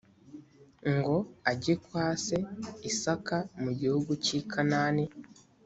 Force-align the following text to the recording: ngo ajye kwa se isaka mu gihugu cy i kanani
ngo 0.95 1.17
ajye 1.51 1.73
kwa 1.85 2.05
se 2.25 2.37
isaka 2.89 3.37
mu 3.63 3.71
gihugu 3.79 4.11
cy 4.23 4.31
i 4.39 4.41
kanani 4.51 5.05